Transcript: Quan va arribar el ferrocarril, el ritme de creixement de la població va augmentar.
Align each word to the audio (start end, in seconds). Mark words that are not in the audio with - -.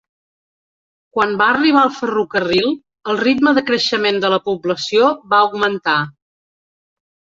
Quan 1.17 1.35
va 1.41 1.49
arribar 1.55 1.83
el 1.87 1.91
ferrocarril, 1.97 2.73
el 3.13 3.21
ritme 3.27 3.55
de 3.59 3.65
creixement 3.69 4.17
de 4.25 4.35
la 4.35 4.41
població 4.49 5.11
va 5.35 5.43
augmentar. 5.49 5.99